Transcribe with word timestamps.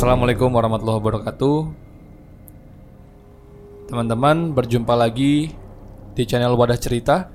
Assalamualaikum 0.00 0.48
warahmatullahi 0.56 0.96
wabarakatuh. 0.96 1.58
Teman-teman, 3.92 4.56
berjumpa 4.56 4.96
lagi 4.96 5.52
di 6.16 6.22
channel 6.24 6.56
Wadah 6.56 6.80
Cerita 6.80 7.28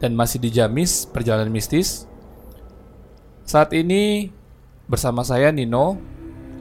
dan 0.00 0.16
masih 0.16 0.40
di 0.40 0.48
Jamis 0.48 1.04
Perjalanan 1.04 1.52
Mistis. 1.52 2.08
Saat 3.44 3.76
ini 3.76 4.32
bersama 4.88 5.20
saya 5.28 5.52
Nino 5.52 6.00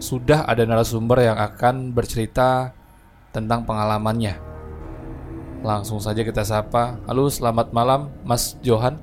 sudah 0.03 0.43
ada 0.43 0.67
narasumber 0.67 1.23
yang 1.31 1.39
akan 1.39 1.95
bercerita 1.95 2.75
tentang 3.31 3.63
pengalamannya. 3.63 4.35
Langsung 5.63 6.03
saja 6.03 6.19
kita 6.19 6.43
sapa. 6.43 6.99
Halo, 7.07 7.31
selamat 7.31 7.71
malam 7.71 8.11
Mas 8.27 8.59
Johan. 8.59 8.99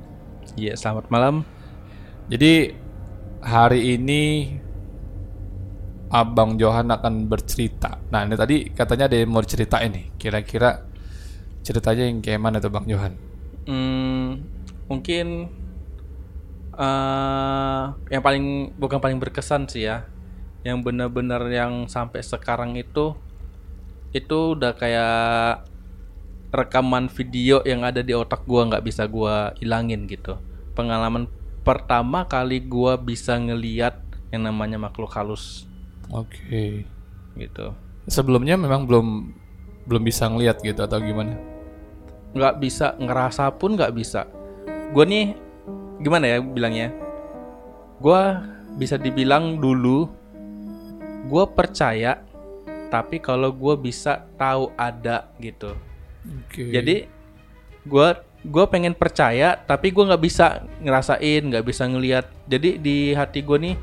Iya, 0.52 0.76
selamat 0.76 1.08
malam. 1.08 1.48
Jadi 2.28 2.76
hari 3.40 3.96
ini 3.96 4.52
Abang 6.06 6.54
Johan 6.54 6.86
akan 6.86 7.26
bercerita. 7.26 7.98
Nah, 8.14 8.22
ini 8.22 8.38
tadi 8.38 8.70
katanya 8.70 9.10
ada 9.10 9.16
yang 9.18 9.30
mau 9.34 9.42
diceritain 9.42 9.90
nih. 9.90 10.06
Kira-kira 10.14 10.86
ceritanya 11.66 12.06
yang 12.06 12.22
kayak 12.22 12.38
mana 12.38 12.62
tuh 12.62 12.70
Bang 12.70 12.86
Johan? 12.86 13.18
Hmm, 13.66 14.46
mungkin 14.86 15.50
eh 16.76 17.84
yang 18.12 18.22
paling 18.22 18.76
bukan 18.78 19.02
paling 19.02 19.18
berkesan 19.18 19.66
sih 19.66 19.90
ya. 19.90 20.06
Yang 20.62 20.86
benar-benar 20.86 21.42
yang 21.50 21.90
sampai 21.90 22.22
sekarang 22.22 22.78
itu 22.78 23.18
itu 24.14 24.38
udah 24.54 24.78
kayak 24.78 25.66
rekaman 26.54 27.10
video 27.10 27.66
yang 27.66 27.82
ada 27.82 28.06
di 28.06 28.14
otak 28.14 28.46
gua 28.46 28.70
nggak 28.70 28.84
bisa 28.86 29.10
gua 29.10 29.50
ilangin 29.58 30.06
gitu. 30.06 30.38
Pengalaman 30.78 31.26
pertama 31.66 32.30
kali 32.30 32.62
gua 32.62 32.94
bisa 32.94 33.34
ngeliat 33.34 33.98
yang 34.30 34.46
namanya 34.46 34.78
makhluk 34.78 35.10
halus 35.10 35.66
Oke. 36.12 36.86
gitu. 37.36 37.76
Sebelumnya 38.08 38.56
memang 38.56 38.88
belum 38.88 39.34
belum 39.86 40.02
bisa 40.02 40.26
ngeliat 40.26 40.62
gitu 40.64 40.80
atau 40.82 40.98
gimana? 41.02 41.36
nggak 42.36 42.54
bisa 42.60 42.92
ngerasa 43.00 43.48
pun 43.56 43.80
nggak 43.80 43.96
bisa 43.96 44.28
gue 44.92 45.04
nih 45.08 45.26
gimana 46.04 46.24
ya 46.28 46.38
bilangnya 46.44 46.92
gue 47.96 48.22
bisa 48.76 49.00
dibilang 49.00 49.56
dulu 49.56 50.04
gue 51.26 51.44
percaya 51.56 52.20
tapi 52.92 53.18
kalau 53.18 53.50
gue 53.50 53.74
bisa 53.80 54.28
tahu 54.36 54.68
ada 54.76 55.32
gitu 55.40 55.72
Oke. 56.44 56.70
jadi 56.70 57.08
gue 57.88 58.08
gue 58.46 58.64
pengen 58.68 58.92
percaya 58.92 59.56
tapi 59.56 59.90
gue 59.90 60.04
nggak 60.04 60.22
bisa 60.22 60.68
ngerasain 60.84 61.40
nggak 61.40 61.64
bisa 61.66 61.88
ngelihat 61.88 62.28
jadi 62.44 62.76
di 62.76 63.16
hati 63.16 63.40
gue 63.40 63.58
nih 63.58 63.76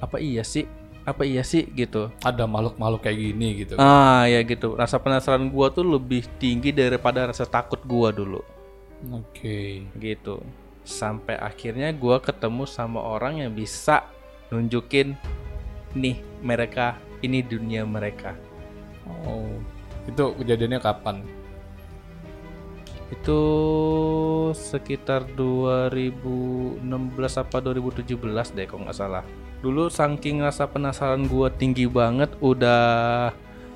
apa 0.00 0.16
iya 0.18 0.42
sih 0.42 0.64
apa 1.02 1.26
iya 1.26 1.42
sih 1.42 1.66
gitu 1.74 2.14
ada 2.22 2.46
makhluk-makhluk 2.46 3.02
kayak 3.02 3.18
gini 3.18 3.48
gitu. 3.66 3.74
ah 3.74 4.22
ya 4.30 4.38
gitu 4.46 4.78
rasa 4.78 5.02
penasaran 5.02 5.50
gue 5.50 5.66
tuh 5.74 5.82
lebih 5.82 6.22
tinggi 6.38 6.70
daripada 6.70 7.26
rasa 7.26 7.42
takut 7.42 7.82
gue 7.82 8.08
dulu 8.14 8.40
Oke. 9.10 9.82
gitu 9.98 10.38
sampai 10.82 11.38
akhirnya 11.38 11.90
gua 11.94 12.18
ketemu 12.18 12.66
sama 12.66 13.02
orang 13.02 13.42
yang 13.42 13.54
bisa 13.54 14.06
nunjukin 14.50 15.14
nih 15.94 16.18
mereka 16.42 16.98
ini 17.22 17.42
dunia 17.42 17.86
mereka 17.86 18.34
Oh. 19.06 19.50
Itu 20.06 20.34
kejadiannya 20.38 20.80
kapan? 20.82 21.26
Itu 23.12 23.40
sekitar 24.56 25.28
2016 25.36 26.80
apa 27.36 27.56
2017 27.60 28.56
deh 28.56 28.64
kalau 28.64 28.88
nggak 28.88 28.96
salah. 28.96 29.24
Dulu 29.60 29.92
saking 29.92 30.40
rasa 30.40 30.64
penasaran 30.64 31.28
gua 31.28 31.52
tinggi 31.52 31.84
banget 31.84 32.32
udah 32.40 33.30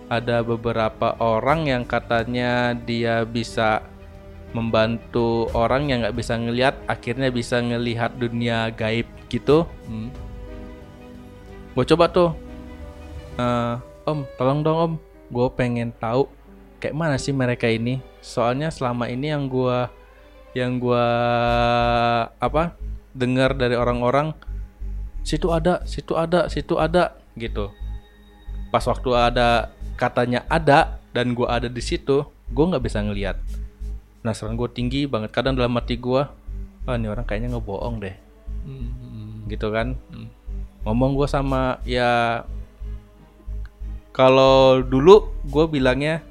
ada 0.09 0.37
beberapa 0.41 1.15
orang 1.21 1.69
yang 1.69 1.85
katanya 1.85 2.73
dia 2.73 3.29
bisa 3.29 3.85
membantu 4.57 5.53
orang 5.53 5.93
yang 5.93 6.01
nggak 6.01 6.17
bisa 6.17 6.39
ngelihat 6.39 6.75
akhirnya 6.89 7.29
bisa 7.29 7.61
ngelihat 7.61 8.17
dunia 8.17 8.73
gaib 8.73 9.05
gitu. 9.29 9.69
Hmm. 9.85 10.09
gue 11.77 11.85
coba 11.93 12.09
tuh. 12.09 12.33
Eh, 13.37 13.75
om 14.09 14.25
tolong 14.41 14.65
dong 14.65 14.79
om. 14.81 14.93
Gue 15.29 15.53
pengen 15.53 15.93
tahu 15.93 16.25
kayak 16.81 16.97
mana 16.97 17.21
sih 17.21 17.37
mereka 17.37 17.69
ini 17.69 18.01
soalnya 18.27 18.75
selama 18.75 19.07
ini 19.07 19.31
yang 19.31 19.47
gua 19.47 19.95
yang 20.51 20.83
gua 20.83 21.07
apa 22.43 22.75
dengar 23.15 23.55
dari 23.55 23.79
orang-orang 23.79 24.35
situ 25.23 25.55
ada 25.55 25.87
situ 25.87 26.19
ada 26.19 26.51
situ 26.51 26.75
ada 26.75 27.15
gitu 27.39 27.71
pas 28.75 28.83
waktu 28.83 29.15
ada 29.15 29.71
katanya 29.95 30.43
ada 30.51 30.99
dan 31.15 31.39
gua 31.39 31.63
ada 31.63 31.71
di 31.71 31.79
situ 31.79 32.27
gue 32.51 32.65
nggak 32.67 32.83
bisa 32.83 32.99
ngelihat 33.03 33.39
penasaran 34.23 34.59
gue 34.59 34.69
tinggi 34.75 35.07
banget 35.07 35.31
kadang 35.31 35.55
dalam 35.55 35.75
hati 35.79 35.95
gua 35.95 36.35
ah 36.87 36.99
ini 36.99 37.07
orang 37.07 37.23
kayaknya 37.23 37.55
ngebohong 37.55 38.03
deh 38.03 38.17
Hmm. 38.67 39.47
gitu 39.47 39.71
kan 39.71 39.95
Hmm. 40.11 40.27
ngomong 40.83 41.15
gue 41.15 41.27
sama 41.31 41.79
ya 41.87 42.43
kalau 44.11 44.83
dulu 44.83 45.31
gue 45.47 45.65
bilangnya 45.71 46.23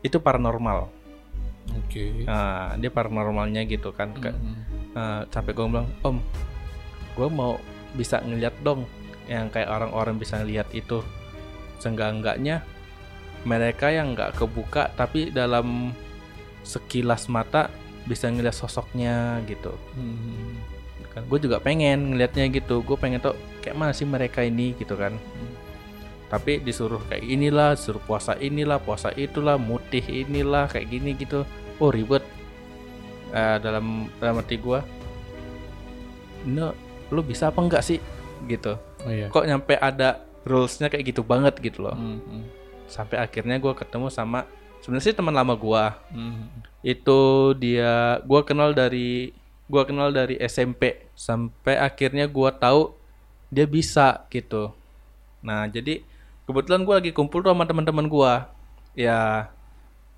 itu 0.00 0.16
paranormal 0.16 0.88
Oke. 1.92 2.24
nah 2.24 2.72
dia 2.74 2.88
paranormalnya 2.88 3.62
gitu 3.64 3.92
kan 3.92 4.10
Ka- 4.14 4.32
Hmm. 4.32 4.56
Nah, 4.92 5.24
sampai 5.26 5.52
gue 5.52 5.64
bilang 5.66 5.88
om 6.02 6.20
gue 7.12 7.28
mau 7.28 7.56
bisa 7.92 8.20
ngeliat 8.20 8.56
dong 8.60 8.88
yang 9.24 9.48
kayak 9.48 9.68
orang-orang 9.70 10.16
bisa 10.16 10.36
ngeliat 10.36 10.68
itu 10.70 11.04
seenggak-enggaknya 11.78 12.64
mereka 13.42 13.88
yang 13.88 14.12
nggak 14.12 14.32
kebuka 14.34 14.88
tapi 14.90 15.28
dalam 15.28 15.92
sekilas 16.62 17.26
mata 17.26 17.68
bisa 18.02 18.28
ngeliat 18.28 18.52
sosoknya 18.52 19.40
gitu 19.44 19.72
Hmm. 19.92 20.60
kan 21.08 21.24
gue 21.24 21.38
juga 21.40 21.56
pengen 21.56 22.12
ngelihatnya 22.12 22.48
gitu 22.50 22.80
gue 22.80 22.96
pengen 22.96 23.18
tau 23.18 23.32
kayak 23.60 23.74
mana 23.74 23.92
sih 23.92 24.04
mereka 24.04 24.40
ini 24.40 24.72
gitu 24.74 24.92
kan 24.94 25.16
tapi 26.28 26.56
disuruh 26.58 27.00
kayak 27.02 27.20
inilah 27.22 27.76
disuruh 27.76 28.00
puasa 28.00 28.32
inilah 28.38 28.76
puasa 28.76 29.12
itulah 29.12 29.56
mutih 29.56 30.00
inilah 30.00 30.64
kayak 30.66 30.88
gini 30.88 31.12
gitu 31.14 31.44
oh 31.78 31.88
ribet 31.88 32.24
Eh, 33.32 33.56
dalam 33.58 34.12
dalam 34.16 34.36
hati 34.38 34.56
gue 34.56 34.76
no 36.44 36.76
lu 37.08 37.20
bisa 37.22 37.48
apa 37.48 37.60
enggak 37.60 37.80
sih 37.80 37.98
gitu 38.44 38.74
Oh 39.00 39.08
iya. 39.08 39.26
kok 39.28 39.42
nyampe 39.42 39.72
ada 39.74 40.20
rulesnya 40.42 40.86
kayak 40.86 41.08
gitu 41.08 41.22
banget 41.22 41.56
gitu 41.58 41.80
loh 41.80 41.94
Hmm. 41.94 42.18
Hmm. 42.20 42.44
sampai 42.84 43.16
akhirnya 43.16 43.56
gue 43.56 43.72
ketemu 43.72 44.08
sama 44.08 44.44
sebenarnya 44.78 45.06
sih 45.06 45.14
teman 45.14 45.32
lama 45.32 45.54
gue 45.54 45.84
Hmm. 46.10 46.44
itu 46.82 47.20
dia 47.56 47.92
gua 48.22 48.42
kenal 48.42 48.74
dari 48.74 49.30
gua 49.64 49.86
kenal 49.86 50.10
dari 50.10 50.36
SMP 50.36 51.08
sampai 51.14 51.78
akhirnya 51.78 52.26
gua 52.26 52.50
tahu 52.50 52.92
dia 53.48 53.64
bisa 53.64 54.26
gitu 54.28 54.74
nah 55.38 55.64
jadi 55.64 56.02
kebetulan 56.44 56.82
gua 56.82 56.98
lagi 56.98 57.14
kumpul 57.14 57.40
tuh 57.40 57.48
sama 57.48 57.64
teman-teman 57.64 58.04
gua 58.04 58.50
ya 58.92 59.48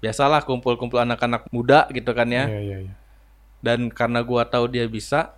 biasalah 0.04 0.44
kumpul-kumpul 0.44 1.00
anak-anak 1.00 1.48
muda 1.48 1.88
gitu 1.88 2.12
kan 2.12 2.28
ya. 2.28 2.44
Iya 2.44 2.60
iya 2.60 2.78
iya. 2.84 2.94
dan 3.64 3.88
karena 3.88 4.20
gua 4.20 4.44
tahu 4.44 4.68
dia 4.68 4.84
bisa 4.84 5.32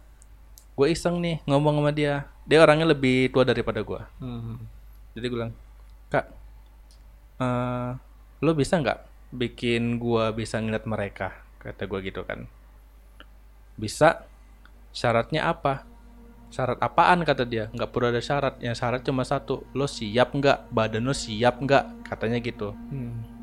gue 0.74 0.90
iseng 0.90 1.22
nih 1.22 1.38
ngomong 1.46 1.78
sama 1.78 1.94
dia. 1.94 2.26
Dia 2.42 2.66
orangnya 2.66 2.90
lebih 2.90 3.30
tua 3.30 3.46
daripada 3.46 3.78
gua. 3.86 4.10
Hmm. 4.18 4.58
jadi 5.16 5.32
gue 5.32 5.36
bilang 5.38 5.54
kak 6.12 6.26
eh 7.40 7.90
lo 8.44 8.52
bisa 8.52 8.76
nggak 8.76 8.98
bikin 9.32 10.02
gua 10.02 10.34
bisa 10.34 10.58
ngeliat 10.58 10.84
mereka? 10.84 11.32
Kata 11.62 11.86
gua 11.86 12.02
gitu 12.02 12.26
kan. 12.26 12.50
Bisa. 13.78 14.26
Syaratnya 14.96 15.44
apa? 15.44 15.84
Syarat 16.48 16.80
apaan? 16.80 17.20
kata 17.22 17.44
dia. 17.44 17.68
Nggak 17.76 17.90
perlu 17.92 18.08
ada 18.08 18.22
syarat. 18.24 18.56
Yang 18.64 18.76
syarat 18.80 19.00
cuma 19.04 19.22
satu. 19.28 19.62
Lo 19.76 19.84
siap 19.84 20.32
nggak? 20.32 20.72
Badan 20.72 21.04
lo 21.04 21.12
siap 21.12 21.60
nggak? 21.60 22.08
Katanya 22.08 22.40
gitu. 22.40 22.72
Hmm. 22.72 23.35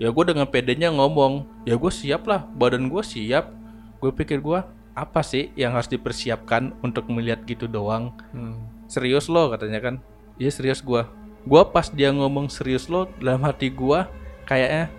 Ya 0.00 0.08
gue 0.08 0.24
dengan 0.24 0.48
pedenya 0.48 0.88
ngomong 0.88 1.44
ya 1.68 1.76
gue 1.76 1.92
siap 1.92 2.24
lah 2.24 2.48
badan 2.56 2.88
gue 2.88 3.02
siap. 3.04 3.52
Gue 4.00 4.08
pikir 4.16 4.40
gua 4.40 4.64
apa 5.00 5.22
sih 5.22 5.54
yang 5.54 5.72
harus 5.72 5.88
dipersiapkan 5.88 6.74
untuk 6.82 7.06
melihat 7.08 7.42
gitu 7.46 7.70
doang? 7.70 8.12
Hmm. 8.34 8.68
serius 8.90 9.30
lo 9.30 9.54
katanya 9.54 9.78
kan. 9.78 9.94
Iya 10.34 10.50
serius 10.50 10.82
gua. 10.82 11.06
Gua 11.46 11.62
pas 11.62 11.86
dia 11.88 12.10
ngomong 12.10 12.50
serius 12.50 12.90
lo 12.90 13.06
dalam 13.22 13.40
hati 13.46 13.70
gua 13.70 14.10
kayaknya 14.44 14.90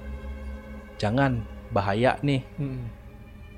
jangan 0.96 1.44
bahaya 1.70 2.18
nih. 2.24 2.44
Hmm. 2.58 2.88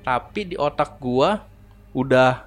tapi 0.04 0.52
di 0.52 0.56
otak 0.60 1.00
gua 1.00 1.48
udah 1.96 2.44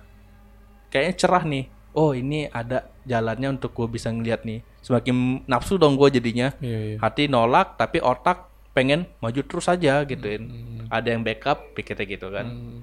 kayaknya 0.94 1.16
cerah 1.18 1.44
nih. 1.48 1.66
Oh 1.98 2.14
ini 2.14 2.46
ada 2.54 2.86
jalannya 3.08 3.58
untuk 3.58 3.74
gua 3.74 3.88
bisa 3.90 4.14
ngeliat 4.14 4.46
nih. 4.46 4.62
Semakin 4.84 5.48
nafsu 5.50 5.80
dong 5.80 5.98
gua 5.98 6.12
jadinya. 6.14 6.54
Iya 6.62 6.80
iya. 6.94 6.98
hati 7.02 7.26
nolak 7.26 7.80
tapi 7.80 7.98
otak 8.04 8.52
pengen 8.78 9.10
maju 9.18 9.42
terus 9.42 9.66
aja 9.66 10.06
gituin 10.06 10.44
Hmm. 10.46 10.86
ada 10.94 11.10
yang 11.10 11.26
backup 11.26 11.74
pikirnya 11.74 12.06
gitu 12.06 12.30
kan. 12.30 12.46
Hmm. 12.46 12.80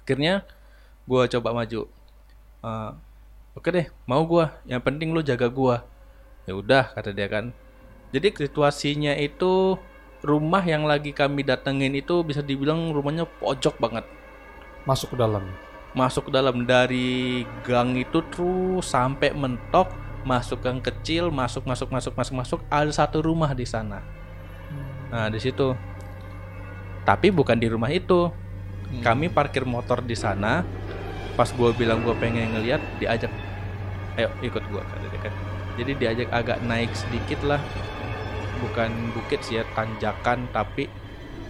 akhirnya 0.00 0.48
gua 1.04 1.28
coba 1.28 1.52
maju. 1.52 1.84
Eh, 2.64 2.90
oke 3.52 3.68
deh 3.68 3.86
mau 4.08 4.24
gua. 4.24 4.56
Yang 4.64 4.82
penting 4.88 5.12
lu 5.12 5.20
jaga 5.20 5.52
gua. 5.52 5.84
Ya 6.48 6.56
udah 6.56 6.94
kata 6.96 7.12
dia 7.12 7.28
kan. 7.28 7.52
Jadi 8.14 8.48
situasinya 8.48 9.12
itu 9.18 9.76
rumah 10.24 10.62
yang 10.62 10.86
lagi 10.86 11.10
kami 11.12 11.42
datengin 11.44 11.92
itu 11.94 12.22
bisa 12.24 12.40
dibilang 12.40 12.94
rumahnya 12.94 13.26
pojok 13.42 13.76
banget. 13.78 14.06
Masuk 14.88 15.12
ke 15.14 15.18
dalam. 15.20 15.44
masuk 15.92 16.28
ke 16.28 16.32
dalam. 16.32 16.68
Dari 16.68 17.42
gang 17.66 17.96
itu 17.96 18.20
terus 18.30 18.84
sampai 18.86 19.32
mentok 19.32 19.88
masuk 20.22 20.60
gang 20.60 20.78
kecil 20.78 21.30
masuk 21.30 21.64
masuk 21.66 21.88
masuk 21.90 22.12
masuk 22.14 22.34
masuk. 22.34 22.60
Ada 22.70 23.04
satu 23.06 23.22
rumah 23.24 23.50
di 23.56 23.66
sana 23.66 24.02
nah 25.10 25.30
di 25.30 25.38
situ. 25.38 25.74
Tapi 27.06 27.30
bukan 27.30 27.54
di 27.54 27.70
rumah 27.70 27.90
itu. 27.94 28.30
Kami 29.02 29.30
parkir 29.30 29.62
motor 29.62 30.02
di 30.02 30.18
sana. 30.18 30.66
Pas 31.38 31.50
gue 31.50 31.70
bilang 31.78 32.02
gue 32.02 32.14
pengen 32.18 32.58
ngeliat 32.58 32.82
diajak. 32.98 33.30
Ayo 34.18 34.32
ikut 34.42 34.62
gue 34.66 34.82
kata 34.82 35.06
dia 35.06 35.20
kan. 35.22 35.34
Jadi 35.76 35.92
diajak 36.00 36.28
agak 36.34 36.58
naik 36.66 36.90
sedikit 36.96 37.46
lah. 37.46 37.62
Bukan 38.58 39.12
bukit 39.14 39.44
sih 39.44 39.60
ya 39.60 39.64
tanjakan 39.76 40.48
tapi 40.50 40.88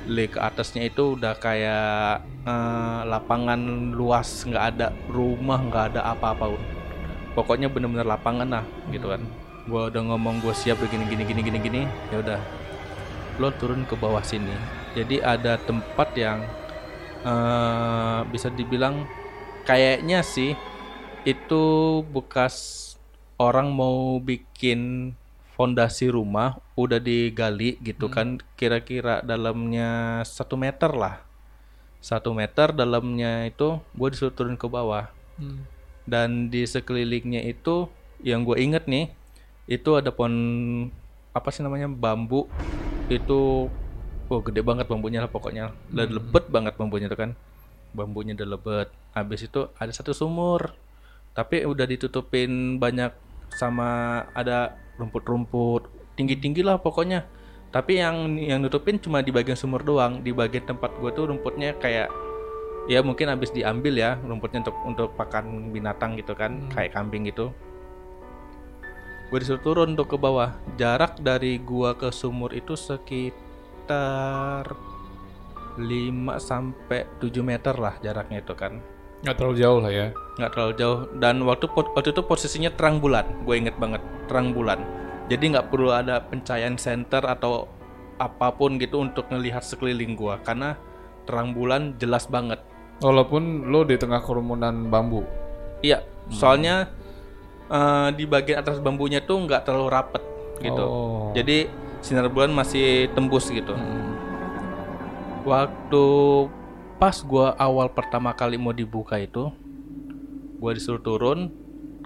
le 0.06 0.26
ke 0.26 0.38
atasnya 0.38 0.86
itu 0.86 1.14
udah 1.16 1.38
kayak 1.38 2.26
eh, 2.44 3.00
lapangan 3.08 3.94
luas. 3.96 4.44
Nggak 4.44 4.64
ada 4.76 4.86
rumah 5.08 5.62
nggak 5.62 5.84
ada 5.96 6.12
apa-apa. 6.12 6.52
Pokoknya 7.32 7.72
bener-bener 7.72 8.04
lapangan 8.04 8.48
lah 8.48 8.64
gitu 8.92 9.08
kan. 9.08 9.22
Gue 9.70 9.88
udah 9.88 10.02
ngomong 10.02 10.42
gue 10.44 10.52
siap 10.52 10.82
begini 10.82 11.08
gini 11.08 11.22
gini 11.24 11.40
gini 11.40 11.58
gini. 11.62 11.82
Ya 12.10 12.20
udah 12.20 12.40
lo 13.36 13.52
turun 13.56 13.84
ke 13.84 13.94
bawah 13.96 14.24
sini. 14.24 14.52
Jadi 14.96 15.20
ada 15.20 15.60
tempat 15.60 16.12
yang 16.16 16.44
eh, 17.24 18.20
bisa 18.32 18.48
dibilang 18.48 19.04
kayaknya 19.68 20.24
sih 20.24 20.56
itu 21.26 21.64
bekas 22.06 22.84
orang 23.36 23.74
mau 23.74 24.16
bikin 24.22 25.12
fondasi 25.56 26.12
rumah 26.12 26.60
udah 26.76 27.00
digali 27.00 27.76
gitu 27.80 28.08
kan. 28.08 28.40
Kira-kira 28.56 29.20
dalamnya 29.24 30.22
satu 30.24 30.56
meter 30.56 30.92
lah. 30.92 31.24
Satu 32.00 32.30
meter 32.36 32.70
dalamnya 32.70 33.48
itu 33.48 33.80
gue 33.96 34.08
disuruh 34.12 34.32
turun 34.32 34.56
ke 34.56 34.68
bawah. 34.70 35.10
Dan 36.06 36.48
di 36.48 36.62
sekelilingnya 36.62 37.42
itu 37.44 37.90
yang 38.22 38.46
gue 38.46 38.56
inget 38.56 38.88
nih 38.88 39.12
itu 39.66 39.98
ada 39.98 40.14
pohon 40.14 40.32
apa 41.34 41.52
sih 41.52 41.60
namanya 41.60 41.90
bambu 41.90 42.48
itu 43.10 43.70
oh 44.26 44.40
gede 44.42 44.60
banget 44.62 44.86
bambunya 44.90 45.22
lah 45.22 45.30
pokoknya. 45.30 45.72
Udah 45.92 46.06
lebet 46.06 46.44
banget 46.50 46.74
bambunya 46.74 47.06
tuh 47.06 47.18
kan. 47.18 47.30
Bambunya 47.94 48.34
udah 48.34 48.48
lebet. 48.58 48.88
Habis 49.14 49.46
itu 49.46 49.70
ada 49.78 49.92
satu 49.92 50.12
sumur. 50.12 50.74
Tapi 51.36 51.68
udah 51.68 51.84
ditutupin 51.84 52.80
banyak 52.80 53.12
sama 53.52 54.22
ada 54.32 54.74
rumput-rumput. 54.96 55.88
Tinggi-tinggi 56.16 56.64
lah 56.64 56.80
pokoknya. 56.80 57.28
Tapi 57.70 58.00
yang 58.00 58.40
yang 58.40 58.64
nutupin 58.64 58.96
cuma 58.96 59.20
di 59.20 59.30
bagian 59.30 59.56
sumur 59.56 59.84
doang. 59.84 60.24
Di 60.24 60.32
bagian 60.32 60.64
tempat 60.64 60.96
gue 60.96 61.10
tuh 61.12 61.28
rumputnya 61.28 61.76
kayak 61.76 62.08
ya 62.86 63.02
mungkin 63.02 63.26
habis 63.26 63.50
diambil 63.50 63.98
ya 63.98 64.14
rumputnya 64.22 64.62
untuk 64.62 64.76
untuk 64.86 65.08
pakan 65.14 65.70
binatang 65.70 66.16
gitu 66.16 66.32
kan. 66.32 66.66
Kayak 66.72 66.96
kambing 66.96 67.28
gitu 67.28 67.52
gue 69.26 69.38
disuruh 69.42 69.62
turun 69.62 69.98
untuk 69.98 70.14
ke 70.14 70.16
bawah. 70.18 70.54
Jarak 70.78 71.18
dari 71.18 71.58
gua 71.58 71.98
ke 71.98 72.14
sumur 72.14 72.54
itu 72.54 72.78
sekitar 72.78 74.64
5 75.76 75.82
sampai 76.38 77.10
7 77.18 77.42
meter 77.42 77.74
lah 77.76 77.98
jaraknya 77.98 78.40
itu 78.40 78.54
kan. 78.54 78.78
Nggak 79.26 79.36
terlalu 79.36 79.56
jauh 79.58 79.78
lah 79.82 79.92
ya. 79.92 80.06
nggak 80.38 80.50
terlalu 80.54 80.72
jauh. 80.78 80.98
Dan 81.18 81.42
waktu 81.42 81.66
waktu 81.72 82.10
itu 82.14 82.22
posisinya 82.22 82.70
terang 82.70 83.02
bulan. 83.02 83.26
Gue 83.42 83.58
inget 83.58 83.74
banget 83.76 84.00
terang 84.30 84.54
bulan. 84.54 84.78
Jadi 85.26 85.58
nggak 85.58 85.74
perlu 85.74 85.90
ada 85.90 86.22
pencahayaan 86.22 86.78
center 86.78 87.26
atau 87.26 87.66
apa 88.16 88.54
pun 88.54 88.78
gitu 88.78 89.02
untuk 89.02 89.26
ngelihat 89.28 89.66
sekeliling 89.66 90.14
gua. 90.14 90.38
Karena 90.46 90.78
terang 91.26 91.50
bulan 91.50 91.98
jelas 91.98 92.30
banget. 92.30 92.62
Walaupun 93.02 93.68
lo 93.68 93.82
di 93.82 93.98
tengah 93.98 94.22
kerumunan 94.22 94.88
bambu. 94.88 95.26
iya 95.84 96.00
soalnya 96.32 96.88
eh, 97.66 98.08
di 98.14 98.24
bagian 98.24 98.60
atas 98.60 98.78
bambunya 98.78 99.18
tuh 99.20 99.42
nggak 99.42 99.64
terlalu 99.64 99.88
rapet 99.90 100.22
gitu 100.58 100.80
Oh. 100.80 101.30
jadi 101.32 101.68
sinar 102.00 102.28
bulan 102.28 102.50
masih 102.50 103.10
tembus 103.12 103.48
gitu 103.48 103.72
Hmm. 103.72 104.14
Waktu 105.46 106.04
pas 106.98 107.22
gua 107.22 107.54
awal 107.54 107.86
pertama 107.86 108.34
kali 108.34 108.58
mau 108.58 108.74
dibuka 108.74 109.14
itu, 109.14 109.54
gua 110.58 110.74
disuruh 110.74 110.98
turun, 110.98 111.54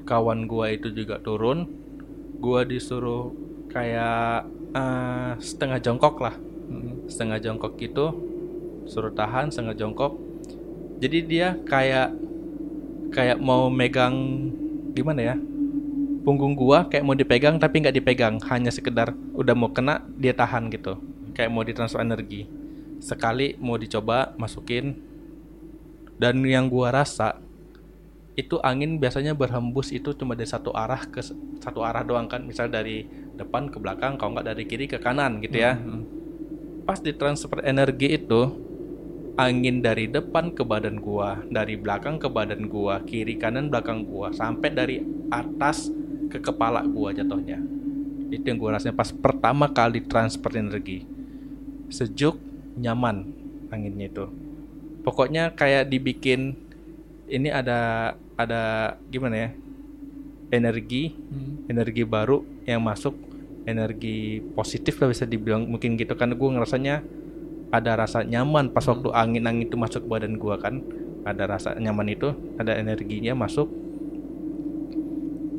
kawan 0.05 0.45
gua 0.45 0.69
itu 0.69 0.93
juga 0.93 1.17
turun, 1.17 1.65
gua 2.37 2.69
disuruh 2.69 3.33
kayak 3.73 4.45
eh, 4.71 5.33
setengah 5.41 5.81
jongkok 5.81 6.21
lah, 6.21 6.37
Hmm. 6.69 7.09
setengah 7.09 7.41
jongkok 7.41 7.81
gitu, 7.81 8.13
suruh 8.85 9.11
tahan 9.11 9.49
setengah 9.49 9.73
jongkok. 9.75 10.21
Jadi 11.01 11.19
dia 11.25 11.57
kayak 11.65 12.13
kayak 13.11 13.41
mau 13.41 13.73
megang 13.73 14.15
gimana 14.93 15.33
ya? 15.33 15.37
Punggung 16.21 16.53
gua 16.53 16.85
kayak 16.87 17.05
mau 17.05 17.17
dipegang 17.17 17.57
tapi 17.57 17.81
nggak 17.81 17.97
dipegang, 17.97 18.37
hanya 18.53 18.69
sekedar 18.69 19.17
udah 19.33 19.55
mau 19.57 19.73
kena 19.73 20.05
dia 20.21 20.37
tahan 20.37 20.69
gitu, 20.69 21.01
kayak 21.33 21.49
mau 21.49 21.65
ditransfer 21.65 22.05
energi. 22.05 22.45
Sekali 23.01 23.57
mau 23.57 23.81
dicoba 23.81 24.37
masukin. 24.37 24.97
Dan 26.21 26.45
yang 26.45 26.69
gua 26.69 26.93
rasa 26.93 27.41
itu 28.37 28.61
angin 28.61 29.01
biasanya 29.01 29.33
berhembus 29.33 29.89
itu 29.93 30.13
cuma 30.13 30.37
dari 30.37 30.49
satu 30.49 30.77
arah 30.77 31.09
ke 31.09 31.25
satu 31.65 31.81
arah 31.81 32.05
doang 32.05 32.29
kan. 32.29 32.45
Misal 32.45 32.69
dari 32.69 33.09
depan 33.41 33.73
ke 33.73 33.81
belakang 33.81 34.21
kalau 34.21 34.37
nggak 34.37 34.53
dari 34.53 34.65
kiri 34.69 34.85
ke 34.85 35.01
kanan 35.01 35.41
gitu 35.41 35.57
ya. 35.57 35.81
Hmm. 35.81 36.05
pas 36.85 36.99
ditransfer 36.99 37.63
energi 37.63 38.19
itu 38.19 38.51
angin 39.39 39.81
dari 39.81 40.11
depan 40.11 40.53
ke 40.53 40.67
badan 40.67 40.99
gua 40.99 41.41
dari 41.49 41.79
belakang 41.79 42.19
ke 42.19 42.29
badan 42.29 42.67
gua 42.67 43.01
kiri 43.07 43.39
kanan 43.39 43.71
belakang 43.71 44.05
gua 44.05 44.35
sampai 44.35 44.69
dari 44.75 44.97
atas 45.31 45.89
ke 46.31 46.39
kepala 46.39 46.87
gua 46.87 47.11
jatuhnya. 47.11 47.59
Itu 48.31 48.47
yang 48.47 48.63
gua 48.63 48.79
rasain 48.79 48.95
pas 48.95 49.11
pertama 49.11 49.67
kali 49.67 50.07
transfer 50.07 50.55
energi. 50.55 51.03
Sejuk 51.91 52.39
nyaman 52.79 53.27
anginnya 53.75 54.07
itu. 54.07 54.27
Pokoknya 55.03 55.51
kayak 55.59 55.91
dibikin 55.91 56.55
ini 57.27 57.51
ada 57.51 58.15
ada 58.39 58.95
gimana 59.11 59.37
ya 59.37 59.51
energi 60.51 61.15
Hmm. 61.15 61.67
energi 61.71 62.03
baru 62.03 62.43
yang 62.67 62.83
masuk 62.83 63.15
energi 63.67 64.43
positif 64.55 64.99
lah 64.99 65.11
bisa 65.11 65.27
dibilang 65.27 65.67
mungkin 65.67 65.99
gitu 65.99 66.15
kan. 66.15 66.31
Gue 66.35 66.49
ngerasanya 66.55 67.03
ada 67.71 67.95
rasa 67.95 68.27
nyaman 68.27 68.75
pas 68.75 68.83
waktu 68.83 69.15
angin 69.15 69.47
angin 69.47 69.71
itu 69.71 69.79
masuk 69.79 70.07
ke 70.07 70.09
badan 70.11 70.39
gua 70.39 70.59
kan. 70.59 70.83
Ada 71.27 71.45
rasa 71.47 71.69
nyaman 71.77 72.09
itu 72.11 72.33
ada 72.57 72.75
energinya 72.79 73.37
masuk 73.37 73.69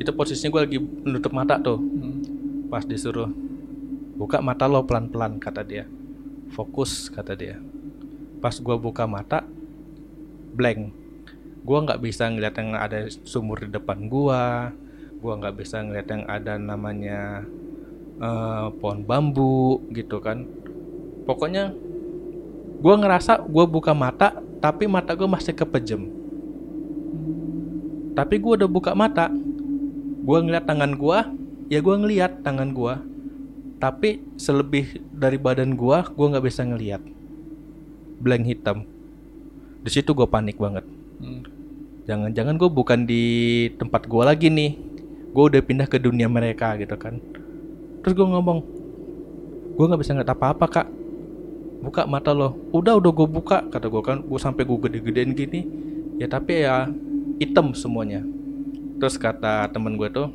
itu 0.02 0.12
posisinya 0.12 0.50
gue 0.50 0.62
lagi 0.66 0.78
nutup 1.06 1.32
mata 1.32 1.56
tuh. 1.58 1.78
Hmm. 1.78 2.20
pas 2.72 2.88
disuruh 2.88 3.28
buka 4.16 4.40
mata 4.40 4.64
lo 4.64 4.80
pelan-pelan 4.84 5.36
kata 5.36 5.60
dia. 5.60 5.84
Fokus 6.52 7.12
kata 7.12 7.36
dia. 7.36 7.60
Pas 8.40 8.56
gua 8.58 8.80
buka 8.80 9.04
mata 9.04 9.44
blank. 10.56 10.88
Gua 11.62 11.84
nggak 11.84 12.00
bisa 12.00 12.32
ngeliat 12.32 12.54
yang 12.56 12.72
ada 12.72 13.06
sumur 13.28 13.60
di 13.60 13.68
depan 13.70 14.08
gua 14.08 14.72
gua 15.20 15.38
nggak 15.38 15.54
bisa 15.60 15.84
ngeliat 15.84 16.08
yang 16.10 16.24
ada 16.26 16.56
namanya 16.58 17.44
eh, 18.18 18.66
pohon 18.80 19.04
bambu 19.04 19.84
gitu 19.92 20.18
kan. 20.24 20.48
Pokoknya 21.28 21.76
gua 22.80 22.98
ngerasa 22.98 23.44
gua 23.46 23.68
buka 23.68 23.92
mata 23.92 24.40
tapi 24.64 24.88
mata 24.88 25.12
gua 25.12 25.28
masih 25.28 25.52
kepejem 25.52 26.22
tapi 28.12 28.36
gua 28.36 28.60
udah 28.60 28.68
buka 28.68 28.92
mata 28.92 29.32
gua 30.22 30.38
ngeliat 30.38 30.64
tangan 30.64 30.94
gua 30.94 31.26
ya 31.66 31.80
gua 31.82 31.96
ngeliat 31.98 32.44
tangan 32.46 32.70
gua. 32.76 33.02
Tapi 33.82 34.22
selebih 34.38 35.02
dari 35.10 35.40
badan 35.40 35.74
gua 35.74 36.06
gua 36.06 36.36
nggak 36.36 36.46
bisa 36.46 36.62
ngeliat. 36.62 37.02
Blank 38.22 38.44
hitam. 38.46 38.86
Di 39.82 39.90
situ 39.90 40.14
gua 40.14 40.30
panik 40.30 40.56
banget. 40.56 40.86
Hmm. 41.22 41.46
jangan-jangan 42.02 42.58
gue 42.58 42.66
bukan 42.66 43.06
di 43.06 43.22
tempat 43.78 44.10
gua 44.10 44.34
lagi 44.34 44.50
nih. 44.50 44.74
Gue 45.30 45.44
udah 45.54 45.62
pindah 45.62 45.86
ke 45.86 46.02
dunia 46.02 46.26
mereka 46.26 46.74
gitu 46.74 46.98
kan. 46.98 47.22
Terus 48.02 48.12
gue 48.18 48.26
ngomong 48.26 48.58
gue 49.78 49.84
nggak 49.86 50.02
bisa 50.02 50.10
ngeliat 50.10 50.34
apa-apa 50.34 50.66
kak. 50.66 50.88
Buka 51.78 52.02
mata 52.10 52.34
lo. 52.34 52.58
Udah 52.74 52.98
udah 52.98 53.10
gue 53.14 53.28
buka 53.30 53.62
kata 53.70 53.86
gue 53.86 54.02
kan. 54.02 54.18
Gue 54.18 54.34
sampai 54.42 54.66
gue 54.66 54.78
gede-gedein 54.82 55.30
gini. 55.30 55.60
Ya 56.18 56.26
tapi 56.26 56.66
ya 56.66 56.90
hitam 57.38 57.70
semuanya 57.70 58.26
terus 59.02 59.18
kata 59.18 59.66
temen 59.74 59.98
gue 59.98 60.06
tuh 60.14 60.30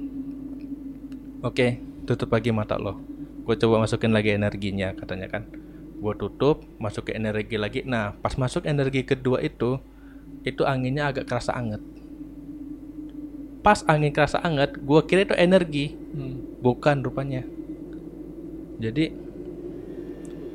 oke 1.40 1.68
tutup 2.04 2.36
lagi 2.36 2.52
mata 2.52 2.76
lo. 2.76 3.00
Gue 3.48 3.56
coba 3.56 3.80
masukin 3.80 4.12
lagi 4.12 4.36
energinya 4.36 4.92
katanya 4.92 5.32
kan. 5.32 5.48
Gue 6.04 6.12
tutup 6.20 6.68
masuk 6.76 7.08
ke 7.08 7.16
energi 7.16 7.56
lagi. 7.56 7.88
Nah 7.88 8.12
pas 8.20 8.36
masuk 8.36 8.68
energi 8.68 9.08
kedua 9.08 9.40
itu 9.40 9.80
itu 10.44 10.68
anginnya 10.68 11.16
agak 11.16 11.32
kerasa 11.32 11.56
anget. 11.56 11.80
Pas 13.64 13.88
angin 13.88 14.12
kerasa 14.12 14.44
anget 14.44 14.76
gue 14.76 15.00
kira 15.08 15.24
itu 15.24 15.36
energi. 15.40 15.96
Hmm. 16.12 16.60
bukan 16.60 17.08
rupanya. 17.08 17.48
Jadi 18.84 19.16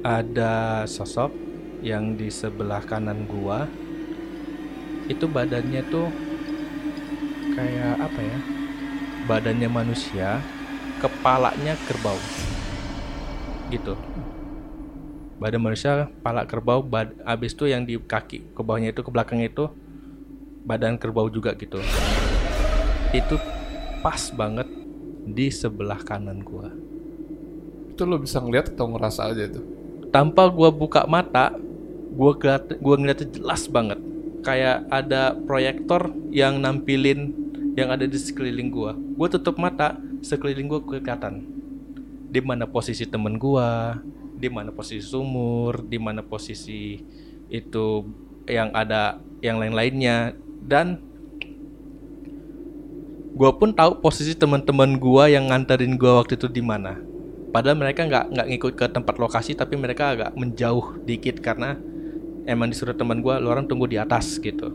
ada 0.04 0.84
sosok 0.84 1.32
yang 1.80 2.18
di 2.20 2.28
sebelah 2.28 2.84
kanan 2.84 3.24
gua 3.24 3.70
itu 5.06 5.26
badannya 5.30 5.82
tuh 5.90 6.10
kayak 7.54 7.94
apa 8.00 8.20
ya? 8.20 8.38
Badannya 9.28 9.68
manusia 9.70 10.42
kepalanya 10.98 11.78
kerbau. 11.86 12.18
Gitu. 13.70 13.94
Badan 15.38 15.62
manusia 15.62 16.06
kepala 16.06 16.46
kerbau 16.46 16.80
bad, 16.82 17.18
abis 17.26 17.54
itu 17.54 17.66
yang 17.66 17.82
di 17.82 17.98
kaki 17.98 18.54
ke 18.54 18.60
bawahnya 18.62 18.94
itu 18.94 19.02
ke 19.02 19.10
belakangnya 19.10 19.50
itu 19.50 19.64
badan 20.62 20.98
kerbau 20.98 21.26
juga 21.26 21.54
gitu. 21.58 21.82
Itu 23.10 23.36
pas 24.00 24.30
banget 24.34 24.70
di 25.26 25.50
sebelah 25.50 25.98
kanan 26.02 26.42
gua. 26.46 26.70
Itu 27.90 28.06
lo 28.06 28.22
bisa 28.22 28.38
ngeliat 28.38 28.74
atau 28.74 28.86
ngerasa 28.94 29.34
aja 29.34 29.50
tuh? 29.50 29.82
tanpa 30.12 30.46
gua 30.52 30.68
buka 30.68 31.08
mata 31.08 31.56
gua 32.12 32.36
ngeliat 32.36 32.76
gua 32.78 32.94
ngeliatnya 33.00 33.28
jelas 33.32 33.64
banget. 33.66 33.98
Kayak 34.44 34.86
ada 34.92 35.32
proyektor 35.34 36.12
yang 36.28 36.60
nampilin 36.60 37.32
yang 37.72 37.88
ada 37.92 38.04
di 38.04 38.18
sekeliling 38.18 38.68
gua. 38.68 38.92
Gua 38.94 39.28
tutup 39.32 39.56
mata 39.56 39.96
sekeliling 40.20 40.68
gua 40.68 40.80
kelihatan. 40.84 41.44
Di 42.32 42.40
mana 42.40 42.68
posisi 42.68 43.04
temen 43.08 43.36
gua 43.36 44.00
di 44.42 44.50
mana 44.50 44.74
posisi 44.74 45.06
sumur 45.06 45.86
di 45.86 46.02
mana 46.02 46.18
posisi 46.18 46.98
itu 47.46 47.86
yang 48.48 48.72
ada 48.72 49.20
yang 49.40 49.56
lain-lainnya. 49.60 50.36
Dan 50.62 51.00
gua 53.32 53.56
pun 53.56 53.72
tahu 53.72 54.00
posisi 54.04 54.36
teman-teman 54.36 55.00
gua 55.00 55.32
yang 55.32 55.48
nganterin 55.48 55.96
gua 55.96 56.24
waktu 56.24 56.36
itu 56.36 56.48
di 56.48 56.60
mana. 56.60 57.00
Padahal 57.52 57.76
mereka 57.76 58.08
nggak 58.08 58.32
nggak 58.32 58.46
ngikut 58.48 58.72
ke 58.80 58.86
tempat 58.88 59.16
lokasi 59.20 59.52
tapi 59.52 59.76
mereka 59.76 60.16
agak 60.16 60.32
menjauh 60.32 61.04
dikit 61.04 61.36
karena 61.44 61.76
emang 62.48 62.72
disuruh 62.72 62.96
teman 62.96 63.20
gua 63.20 63.36
lu 63.36 63.52
orang 63.52 63.68
tunggu 63.68 63.84
di 63.84 64.00
atas 64.00 64.40
gitu 64.40 64.72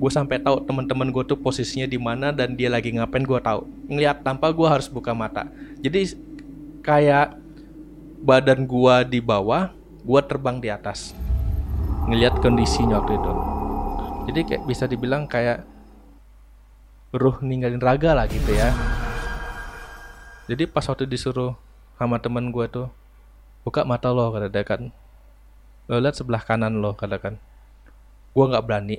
gue 0.00 0.08
sampai 0.08 0.40
tahu 0.40 0.64
teman-teman 0.64 1.12
gue 1.12 1.24
tuh 1.28 1.36
posisinya 1.36 1.84
di 1.84 2.00
mana 2.00 2.32
dan 2.32 2.56
dia 2.56 2.72
lagi 2.72 2.88
ngapain 2.96 3.20
gue 3.20 3.36
tahu. 3.36 3.68
Ngeliat 3.92 4.24
tanpa 4.24 4.48
gue 4.48 4.64
harus 4.64 4.88
buka 4.88 5.12
mata. 5.12 5.44
Jadi 5.84 6.16
kayak 6.80 7.36
badan 8.24 8.64
gue 8.64 8.94
di 9.12 9.20
bawah 9.20 9.68
gue 10.00 10.20
terbang 10.24 10.56
di 10.56 10.72
atas. 10.72 11.12
Ngeliat 12.08 12.40
kondisinya 12.40 13.04
waktu 13.04 13.20
itu. 13.20 13.32
Jadi 14.32 14.40
kayak 14.48 14.62
bisa 14.64 14.88
dibilang 14.88 15.28
kayak 15.28 15.68
ruh 17.12 17.36
ninggalin 17.44 17.84
raga 17.84 18.16
lah 18.16 18.24
gitu 18.24 18.56
ya. 18.56 18.72
Jadi 20.48 20.64
pas 20.64 20.88
waktu 20.88 21.04
disuruh 21.04 21.52
sama 22.00 22.16
teman 22.16 22.48
gue 22.48 22.64
tuh 22.72 22.88
buka 23.68 23.84
mata 23.84 24.08
lo 24.08 24.32
kata 24.32 24.48
dia 24.48 24.64
kan. 24.64 24.88
Lo 25.92 26.00
lihat 26.00 26.16
sebelah 26.16 26.40
kanan 26.40 26.80
lo 26.80 26.96
katakan 26.96 27.36
gue 28.30 28.44
nggak 28.46 28.64
berani 28.64 28.96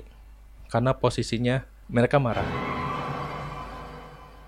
karena 0.72 0.96
posisinya 0.96 1.68
mereka 1.92 2.16
marah. 2.16 2.48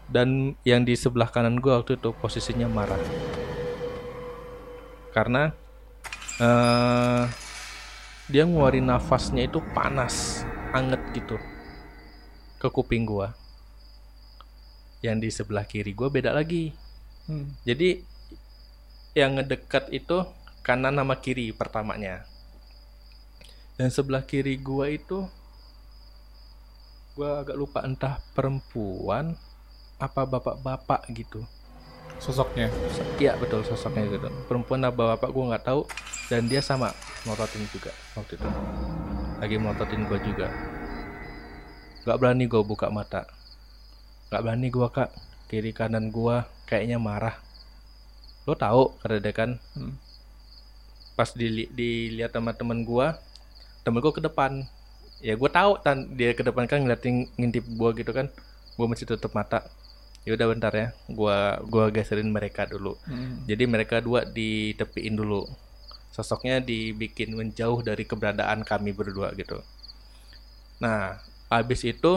Dan 0.08 0.56
yang 0.64 0.88
di 0.88 0.96
sebelah 0.96 1.28
kanan 1.28 1.60
gue 1.60 1.68
waktu 1.68 2.00
itu 2.00 2.16
posisinya 2.16 2.64
marah. 2.64 3.00
Karena 5.12 5.52
eh 6.40 7.28
dia 8.32 8.48
ngeluarin 8.48 8.88
nafasnya 8.88 9.44
itu 9.44 9.60
panas 9.76 10.48
anget 10.72 11.04
gitu 11.12 11.36
ke 12.56 12.72
kuping 12.72 13.04
gue 13.04 13.28
yang 15.04 15.20
di 15.20 15.28
sebelah 15.28 15.68
kiri 15.68 15.92
gue 15.92 16.08
beda 16.08 16.32
lagi. 16.32 16.72
Hmm. 17.24 17.56
jadi 17.64 18.04
yang 19.16 19.40
ngedekat 19.40 19.88
itu 19.96 20.28
kanan 20.60 20.96
sama 20.96 21.20
kiri 21.20 21.52
pertamanya. 21.52 22.24
Dan 23.76 23.90
sebelah 23.90 24.22
kiri 24.24 24.58
gua 24.58 24.90
itu 24.90 25.26
gua 27.14 27.46
agak 27.46 27.54
lupa 27.54 27.86
entah 27.86 28.18
perempuan 28.34 29.38
apa 30.02 30.26
bapak-bapak 30.26 31.06
gitu. 31.14 31.46
Sosoknya. 32.18 32.68
So- 32.90 33.06
Iya 33.22 33.38
betul 33.38 33.62
sosoknya 33.62 34.06
gitu. 34.10 34.28
Perempuan 34.50 34.82
apa 34.82 35.14
bapak 35.14 35.30
gua 35.30 35.54
nggak 35.54 35.64
tahu. 35.64 35.86
Dan 36.26 36.50
dia 36.50 36.58
sama 36.58 36.90
melototin 37.22 37.62
juga 37.70 37.94
waktu 38.18 38.34
itu. 38.34 38.48
Lagi 39.38 39.56
melototin 39.56 40.02
gua 40.10 40.18
juga. 40.18 40.48
Nggak 42.04 42.18
berani 42.18 42.44
gua 42.50 42.62
buka 42.66 42.86
mata. 42.90 43.30
Nggak 44.28 44.42
berani 44.42 44.68
gua 44.74 44.88
kak. 44.90 45.10
Kiri 45.46 45.70
kanan 45.70 46.10
gua 46.10 46.50
kayaknya 46.66 46.98
marah. 46.98 47.38
Lo 48.44 48.58
tahu 48.58 48.98
kata 49.00 49.22
dia 49.22 49.32
kan. 49.32 49.56
Hmm. 49.78 49.96
pas 51.14 51.30
dili 51.30 51.70
dilihat 51.70 52.34
sama 52.34 52.50
temen 52.58 52.82
gua 52.82 53.14
temen 53.86 54.02
gua 54.02 54.10
ke 54.10 54.18
depan 54.18 54.66
ya 55.24 55.34
gua 55.40 55.48
tahu 55.48 55.80
tan 55.80 56.12
dia 56.12 56.36
ke 56.36 56.44
depan 56.44 56.68
kan 56.68 56.84
ngeliatin 56.84 57.24
ngintip 57.40 57.64
gua 57.80 57.96
gitu 57.96 58.12
kan. 58.12 58.28
Gua 58.76 58.86
mesti 58.90 59.08
tutup 59.08 59.32
mata. 59.32 59.64
Ya 60.28 60.36
udah 60.36 60.46
bentar 60.52 60.72
ya 60.72 60.86
gua 61.08 61.60
gua 61.64 61.88
geserin 61.88 62.28
mereka 62.28 62.68
dulu. 62.68 62.96
Hmm. 63.08 63.44
jadi 63.48 63.64
mereka 63.64 64.04
dua 64.04 64.28
ditepiin 64.28 65.16
dulu. 65.16 65.48
Sosoknya 66.12 66.60
dibikin 66.60 67.32
menjauh 67.34 67.80
dari 67.80 68.04
keberadaan 68.04 68.62
kami 68.68 68.92
berdua 68.92 69.32
gitu. 69.34 69.64
Nah 70.80 71.18
habis 71.48 71.80
itu 71.88 72.12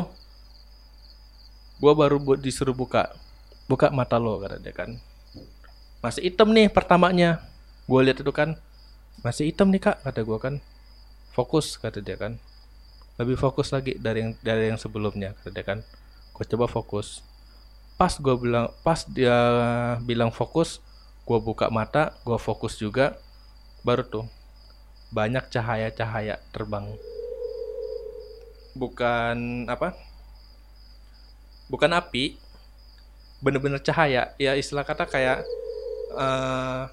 gua 1.79 1.93
baru 1.95 2.17
bu- 2.19 2.39
disuruh 2.39 2.75
buka 2.75 3.13
buka 3.71 3.87
mata 3.91 4.19
lo 4.19 4.39
kata 4.43 4.59
dia 4.59 4.75
kan. 4.75 4.99
Masih 6.03 6.27
hitam 6.27 6.51
nih 6.51 6.67
pertamanya. 6.71 7.39
Gue 7.87 8.03
lihat 8.03 8.19
itu 8.19 8.31
kan 8.35 8.59
masih 9.23 9.47
hitam 9.47 9.71
nih 9.71 9.79
kak 9.79 10.03
kata 10.03 10.21
gua 10.27 10.39
kan. 10.43 10.55
Fokus 11.35 11.77
kata 11.79 12.03
dia 12.03 12.19
kan 12.19 12.35
lebih 13.17 13.37
fokus 13.37 13.73
lagi 13.73 13.97
dari 13.97 14.21
yang 14.25 14.31
dari 14.45 14.69
yang 14.73 14.79
sebelumnya 14.79 15.33
kata 15.41 15.49
dia 15.53 15.65
kan. 15.65 15.79
Gue 16.33 16.45
coba 16.45 16.69
fokus. 16.69 17.25
Pas 17.97 18.13
gue 18.13 18.35
bilang 18.37 18.69
pas 18.85 19.01
dia 19.09 19.37
bilang 20.05 20.29
fokus 20.29 20.79
gue 21.27 21.39
buka 21.43 21.67
mata 21.67 22.15
gue 22.23 22.37
fokus 22.39 22.79
juga 22.79 23.19
baru 23.83 24.05
tuh 24.05 24.25
banyak 25.09 25.49
cahaya-cahaya 25.49 26.37
terbang. 26.53 26.85
Bukan 28.77 29.65
apa? 29.65 29.97
Bukan 31.67 31.91
api 31.91 32.37
bener-bener 33.41 33.81
cahaya. 33.81 34.33
Ya 34.37 34.53
istilah 34.53 34.85
kata 34.85 35.09
kayak 35.09 35.41
eh 36.17 36.83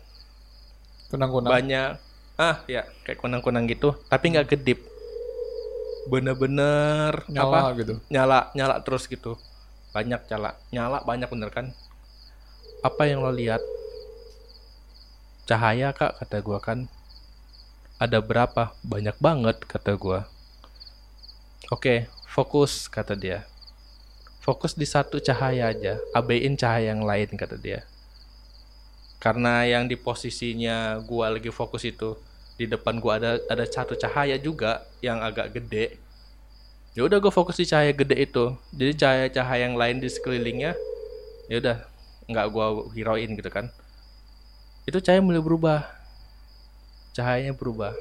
Kunang-kunang. 1.15 1.53
banyak 1.53 1.91
ah 2.35 2.57
ya 2.67 2.83
kayak 3.07 3.23
kunang-kunang 3.23 3.71
gitu 3.71 3.95
tapi 4.11 4.35
nggak 4.35 4.51
kedip 4.51 4.83
bener-bener 6.05 7.25
Nyala 7.31 7.73
apa 7.73 7.79
gitu. 7.81 7.95
nyala 8.13 8.53
nyala 8.53 8.81
terus 8.85 9.09
gitu. 9.09 9.41
Banyak 9.97 10.27
nyala 10.29 10.51
nyala 10.75 10.99
banyak 11.03 11.29
bener 11.31 11.51
kan? 11.51 11.67
Apa 12.85 13.09
yang 13.09 13.25
lo 13.25 13.33
lihat? 13.33 13.61
Cahaya 15.49 15.93
kak 15.97 16.21
kata 16.21 16.39
gua 16.45 16.61
kan. 16.61 16.89
Ada 17.97 18.21
berapa? 18.21 18.77
Banyak 18.85 19.17
banget 19.21 19.65
kata 19.65 19.97
gua. 19.97 20.29
Oke 21.73 22.09
fokus 22.29 22.91
kata 22.91 23.17
dia. 23.17 23.49
Fokus 24.45 24.77
di 24.77 24.85
satu 24.85 25.17
cahaya 25.23 25.73
aja. 25.73 25.97
Abaiin 26.13 26.61
cahaya 26.61 26.93
yang 26.93 27.01
lain 27.01 27.33
kata 27.33 27.57
dia. 27.57 27.89
Karena 29.17 29.65
yang 29.65 29.89
di 29.89 29.97
posisinya 29.97 31.01
gua 31.01 31.33
lagi 31.33 31.49
fokus 31.49 31.89
itu 31.89 32.13
di 32.55 32.71
depan 32.71 33.03
gua 33.03 33.19
ada 33.19 33.43
ada 33.51 33.65
satu 33.67 33.99
cahaya 33.99 34.39
juga 34.39 34.87
yang 35.03 35.19
agak 35.19 35.55
gede. 35.55 35.99
Ya 36.95 37.03
udah 37.03 37.19
gue 37.19 37.33
fokus 37.35 37.59
di 37.59 37.67
cahaya 37.67 37.91
gede 37.91 38.15
itu. 38.23 38.55
Jadi 38.71 38.93
cahaya-cahaya 38.95 39.67
yang 39.67 39.75
lain 39.75 39.99
di 39.99 40.07
sekelilingnya 40.07 40.79
ya 41.51 41.57
udah 41.59 41.77
nggak 42.31 42.47
gua 42.55 42.87
hirauin 42.95 43.35
gitu 43.35 43.51
kan. 43.51 43.67
Itu 44.87 45.03
cahaya 45.03 45.19
mulai 45.19 45.43
berubah. 45.43 45.83
Cahayanya 47.19 47.59
berubah. 47.59 47.95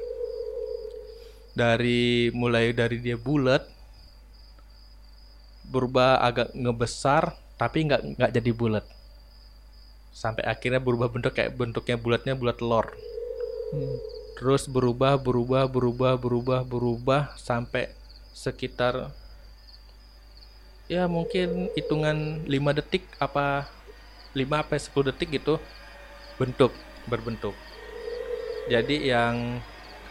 Dari 1.54 2.30
mulai 2.34 2.70
dari 2.70 2.98
dia 3.02 3.18
bulat 3.18 3.66
berubah 5.64 6.20
agak 6.20 6.52
ngebesar 6.52 7.32
tapi 7.56 7.86
nggak 7.90 8.18
nggak 8.18 8.30
jadi 8.30 8.50
bulat. 8.54 8.84
Sampai 10.14 10.46
akhirnya 10.46 10.78
berubah 10.78 11.10
bentuk 11.10 11.34
kayak 11.34 11.58
bentuknya 11.58 11.98
bulatnya 11.98 12.34
bulat 12.38 12.58
telur. 12.62 12.86
Hmm. 13.74 13.98
Terus 14.34 14.66
berubah 14.66 15.14
berubah 15.16 15.70
berubah 15.70 16.18
berubah 16.18 16.60
berubah 16.66 17.22
sampai 17.38 17.90
sekitar 18.34 19.14
ya 20.90 21.06
mungkin 21.06 21.70
hitungan 21.78 22.42
5 22.44 22.78
detik 22.78 23.06
apa 23.22 23.70
5 24.34 24.42
apa 24.50 24.74
10 24.74 25.10
detik 25.14 25.38
gitu 25.38 25.62
bentuk 26.36 26.74
berbentuk. 27.06 27.54
Jadi 28.66 29.12
yang 29.12 29.60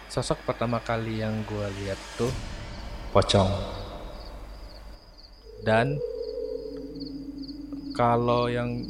sosok 0.07 0.45
pertama 0.45 0.79
kali 0.79 1.19
yang 1.19 1.41
gua 1.43 1.67
lihat 1.81 1.99
tuh 2.15 2.31
pocong. 3.11 3.49
Dan 5.63 5.97
kalau 7.95 8.51
yang 8.51 8.83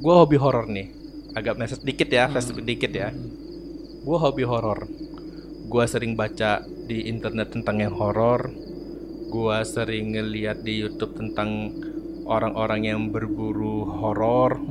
gue 0.00 0.14
hobi 0.14 0.36
horor 0.40 0.66
nih 0.66 0.90
agak 1.36 1.54
meleset 1.54 1.84
dikit 1.84 2.08
ya 2.08 2.26
flashback 2.26 2.66
dikit 2.66 2.92
ya 2.92 3.12
gue 4.06 4.14
hobi 4.14 4.46
horor. 4.46 4.86
Gue 5.66 5.82
sering 5.90 6.14
baca 6.14 6.62
di 6.62 7.10
internet 7.10 7.50
tentang 7.50 7.82
yang 7.82 7.98
horor. 7.98 8.54
Gue 9.26 9.58
sering 9.66 10.14
ngeliat 10.14 10.62
di 10.62 10.78
YouTube 10.78 11.18
tentang 11.18 11.74
orang-orang 12.22 12.86
yang 12.86 13.00
berburu 13.10 13.82
horor. 13.82 14.62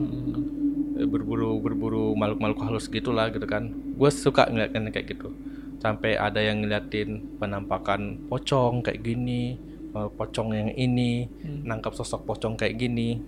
Eh, 0.96 1.04
berburu 1.04 1.60
berburu 1.60 2.16
makhluk-makhluk 2.16 2.64
halus 2.64 2.88
gitulah 2.88 3.28
gitu 3.28 3.44
kan. 3.44 3.76
Gue 4.00 4.08
suka 4.08 4.48
ngeliatin 4.48 4.88
kayak 4.88 5.20
gitu. 5.20 5.36
Sampai 5.84 6.16
ada 6.16 6.40
yang 6.40 6.64
ngeliatin 6.64 7.36
penampakan 7.36 8.32
pocong 8.32 8.88
kayak 8.88 9.04
gini 9.04 9.60
eh, 9.92 10.10
pocong 10.16 10.56
yang 10.56 10.72
ini 10.80 11.28
nangkap 11.44 11.92
sosok 11.92 12.24
pocong 12.24 12.56
kayak 12.56 12.80
gini. 12.80 13.20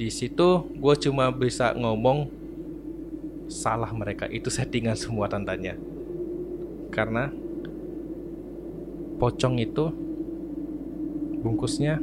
Di 0.00 0.08
situ 0.08 0.64
gue 0.80 0.94
cuma 0.96 1.28
bisa 1.28 1.76
ngomong 1.76 2.39
salah 3.50 3.90
mereka. 3.90 4.30
Itu 4.30 4.48
settingan 4.48 4.94
semua 4.94 5.26
tantanya. 5.26 5.74
Karena 6.94 7.28
pocong 9.18 9.58
itu 9.58 9.90
bungkusnya 11.42 11.98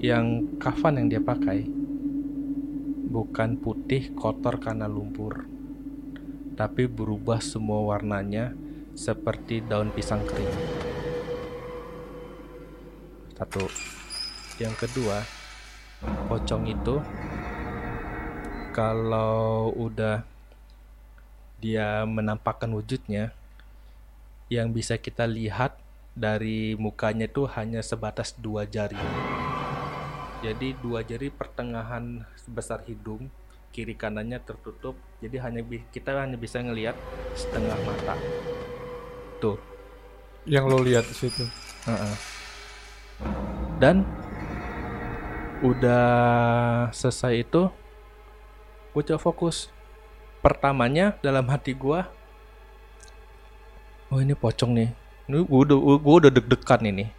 yang 0.00 0.56
kafan 0.56 0.98
yang 0.98 1.06
dia 1.12 1.22
pakai 1.22 1.68
bukan 3.12 3.60
putih 3.60 4.16
kotor 4.16 4.56
karena 4.58 4.88
lumpur. 4.88 5.44
Tapi 6.56 6.88
berubah 6.88 7.44
semua 7.44 7.84
warnanya 7.84 8.56
seperti 8.96 9.60
daun 9.60 9.92
pisang 9.92 10.24
kering. 10.24 10.54
Satu. 13.36 13.68
Yang 14.56 14.88
kedua 14.88 15.20
pocong 16.32 16.64
itu 16.64 16.96
kalau 18.72 19.72
udah 19.76 20.35
dia 21.60 22.04
menampakkan 22.04 22.68
wujudnya 22.72 23.32
yang 24.52 24.70
bisa 24.70 25.00
kita 25.00 25.26
lihat 25.26 25.74
dari 26.16 26.78
mukanya 26.78 27.28
itu 27.28 27.44
hanya 27.56 27.82
sebatas 27.84 28.32
dua 28.38 28.64
jari 28.64 28.98
jadi 30.44 30.76
dua 30.80 31.02
jari 31.02 31.32
pertengahan 31.32 32.24
sebesar 32.38 32.84
hidung 32.86 33.28
kiri 33.72 33.92
kanannya 33.92 34.40
tertutup 34.40 34.96
jadi 35.20 35.44
hanya 35.44 35.60
kita 35.92 36.16
hanya 36.16 36.40
bisa 36.40 36.62
ngelihat 36.62 36.96
setengah 37.36 37.76
mata 37.84 38.14
tuh 39.40 39.60
Yang 40.46 40.64
lo 40.70 40.78
lihat 40.78 41.04
di 41.10 41.14
situ. 41.26 41.42
Heeh. 41.90 42.14
Dan 43.82 44.06
udah 45.58 46.06
selesai 46.94 47.42
itu, 47.42 47.66
gue 48.94 49.02
coba 49.10 49.18
fokus. 49.18 49.74
Pertamanya 50.46 51.18
dalam 51.26 51.50
hati 51.50 51.74
gue, 51.74 52.06
oh 54.14 54.18
ini 54.22 54.30
pocong 54.30 54.78
nih. 54.78 54.94
Ini 55.26 55.42
gue 55.42 55.60
udah, 55.66 55.78
gue 55.98 56.14
udah 56.22 56.30
deg-degan 56.30 56.86
ini. 56.86 57.10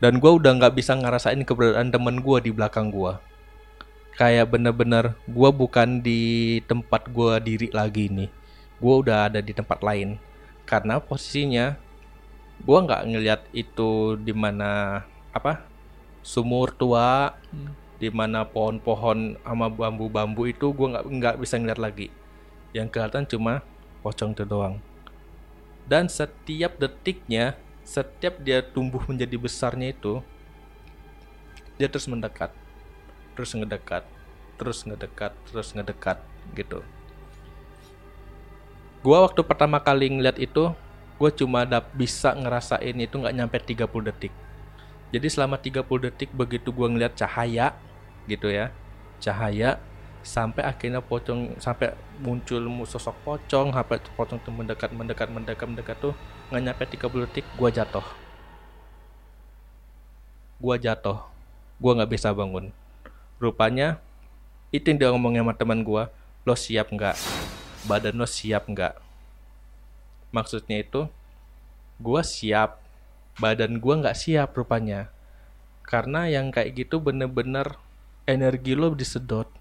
Dan 0.00 0.16
gue 0.16 0.32
udah 0.32 0.56
nggak 0.56 0.72
bisa 0.72 0.96
ngerasain 0.96 1.44
keberadaan 1.44 1.92
temen 1.92 2.24
gue 2.24 2.38
di 2.40 2.48
belakang 2.48 2.88
gue. 2.88 3.12
Kayak 4.16 4.48
bener-bener 4.48 5.12
gue 5.28 5.50
bukan 5.52 6.00
di 6.00 6.56
tempat 6.64 7.12
gue 7.12 7.36
diri 7.44 7.68
lagi 7.68 8.08
nih. 8.08 8.32
Gue 8.80 8.94
udah 9.04 9.28
ada 9.28 9.44
di 9.44 9.52
tempat 9.52 9.84
lain. 9.84 10.16
Karena 10.64 11.04
posisinya 11.04 11.76
gue 12.64 12.78
nggak 12.80 13.12
ngelihat 13.12 13.40
itu 13.52 14.16
di 14.16 14.32
mana 14.32 15.04
apa 15.36 15.68
sumur 16.24 16.72
tua 16.72 17.36
di 18.00 18.08
mana 18.08 18.48
pohon-pohon 18.48 19.36
sama 19.44 19.68
bambu-bambu 19.68 20.48
itu 20.48 20.72
gue 20.72 20.96
nggak 20.96 21.04
nggak 21.04 21.36
bisa 21.44 21.60
ngeliat 21.60 21.76
lagi 21.76 22.08
yang 22.78 22.86
kelihatan 22.86 23.26
cuma 23.26 23.66
pocong 24.06 24.30
itu 24.30 24.46
doang. 24.46 24.78
Dan 25.90 26.06
setiap 26.06 26.78
detiknya 26.78 27.58
setiap 27.82 28.36
dia 28.44 28.60
tumbuh 28.60 29.00
menjadi 29.08 29.40
besarnya 29.40 29.96
itu 29.96 30.20
dia 31.80 31.88
terus 31.88 32.04
mendekat 32.04 32.52
terus 33.32 33.56
ngedekat 33.56 34.04
terus 34.60 34.84
ngedekat 34.84 35.32
terus 35.48 35.72
ngedekat 35.72 36.20
gitu. 36.52 36.84
Gua 39.00 39.24
waktu 39.24 39.40
pertama 39.40 39.80
kali 39.80 40.12
ngeliat 40.12 40.36
itu 40.36 40.68
gue 41.18 41.30
cuma 41.34 41.66
dap 41.66 41.90
bisa 41.96 42.30
ngerasain 42.30 42.94
itu 42.94 43.14
nggak 43.18 43.34
nyampe 43.34 43.56
30 43.58 43.88
detik. 44.12 44.34
Jadi 45.08 45.26
selama 45.32 45.56
30 45.56 45.88
detik 46.04 46.30
begitu 46.36 46.68
gua 46.68 46.92
ngeliat 46.92 47.16
cahaya 47.16 47.72
gitu 48.28 48.52
ya 48.52 48.68
cahaya 49.18 49.80
sampai 50.22 50.66
akhirnya 50.66 50.98
pocong 50.98 51.56
sampai 51.62 51.94
muncul 52.18 52.62
mu- 52.66 52.88
sosok 52.88 53.14
pocong 53.22 53.70
sampai 53.70 53.96
pocong 54.18 54.38
tuh 54.42 54.52
mendekat 54.52 54.90
mendekat 54.90 55.28
mendekat 55.30 55.66
mendekat 55.66 55.96
tuh 55.98 56.14
nggak 56.50 56.62
nyampe 56.62 56.84
30 56.84 57.24
detik 57.28 57.46
gua 57.54 57.70
jatuh. 57.70 58.06
Gua 60.58 60.76
jatuh. 60.76 61.18
Gua 61.78 61.92
nggak 61.94 62.12
bisa 62.12 62.34
bangun. 62.34 62.74
Rupanya 63.38 64.02
itu 64.74 64.90
yang 64.90 64.98
dia 64.98 65.08
ngomongnya 65.14 65.46
sama 65.46 65.54
teman 65.54 65.80
gua 65.86 66.10
lo 66.42 66.54
siap 66.58 66.90
nggak? 66.90 67.16
Badan 67.86 68.18
lo 68.18 68.26
siap 68.26 68.66
nggak? 68.66 68.98
Maksudnya 70.34 70.82
itu 70.82 71.06
gua 72.02 72.26
siap. 72.26 72.82
Badan 73.38 73.78
gua 73.78 74.02
nggak 74.02 74.18
siap 74.18 74.52
rupanya. 74.58 75.08
Karena 75.86 76.26
yang 76.28 76.50
kayak 76.52 76.74
gitu 76.74 77.00
bener-bener 77.00 77.78
energi 78.28 78.76
lo 78.76 78.92
disedot 78.92 79.57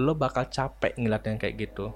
lo 0.00 0.16
bakal 0.16 0.48
capek 0.48 0.96
ngeliat 0.96 1.28
yang 1.28 1.36
kayak 1.36 1.68
gitu. 1.68 1.92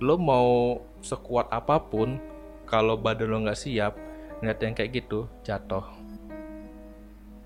Lo 0.00 0.16
mau 0.16 0.80
sekuat 1.04 1.52
apa 1.52 1.76
pun 1.84 2.16
kalau 2.64 2.96
badan 2.96 3.28
lo 3.28 3.38
nggak 3.44 3.60
siap 3.60 3.92
ngeliat 4.40 4.58
yang 4.64 4.72
kayak 4.72 5.04
gitu 5.04 5.28
jatuh. 5.44 5.84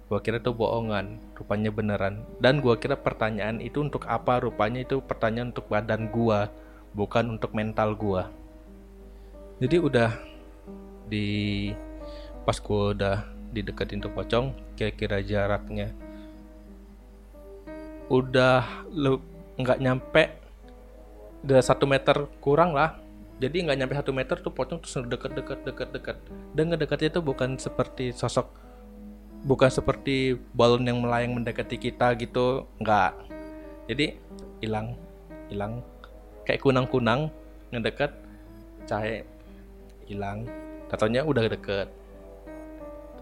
Gua 0.06 0.22
kira 0.22 0.38
itu 0.38 0.54
bohongan 0.54 1.18
rupanya 1.34 1.74
beneran. 1.74 2.22
Dan 2.38 2.62
gua 2.62 2.78
kira 2.78 2.94
pertanyaan 2.94 3.58
itu 3.58 3.82
untuk 3.82 4.06
apa? 4.06 4.38
Rupanya 4.38 4.86
itu 4.86 5.02
pertanyaan 5.02 5.50
untuk 5.50 5.66
badan 5.66 6.06
gua 6.14 6.46
bukan 6.94 7.34
untuk 7.34 7.50
mental 7.50 7.98
gua. 7.98 8.30
Jadi 9.58 9.82
udah 9.82 10.14
di 11.10 11.26
pas 12.46 12.62
gua 12.62 12.94
udah 12.94 13.16
dideketin 13.50 13.98
tuh 13.98 14.14
pocong 14.14 14.54
kira-kira 14.78 15.18
jaraknya 15.18 16.05
udah 18.06 18.86
nggak 19.58 19.78
nyampe 19.82 20.22
udah 21.46 21.62
satu 21.62 21.86
meter 21.86 22.26
kurang 22.42 22.74
lah. 22.74 22.98
Jadi 23.36 23.68
nggak 23.68 23.78
nyampe 23.78 23.94
satu 23.94 24.10
meter 24.16 24.36
tuh 24.40 24.50
pocong 24.50 24.80
terus 24.80 24.96
deket 25.06 25.32
deket 25.36 25.58
deket 25.62 25.88
deket. 25.92 26.16
Dan 26.56 26.72
ngedekatnya 26.72 27.08
itu 27.12 27.20
bukan 27.22 27.60
seperti 27.60 28.10
sosok 28.10 28.48
bukan 29.46 29.70
seperti 29.70 30.34
balon 30.56 30.82
yang 30.82 30.98
melayang 30.98 31.36
mendekati 31.36 31.76
kita 31.78 32.16
gitu 32.18 32.66
nggak. 32.82 33.14
Jadi 33.86 34.18
hilang 34.64 34.96
hilang. 35.52 35.84
Kayak 36.42 36.62
kunang-kunang 36.66 37.30
ngedekat 37.70 38.10
cahaya 38.88 39.22
hilang. 40.08 40.48
Tatanya 40.90 41.22
udah 41.22 41.46
deket. 41.46 41.90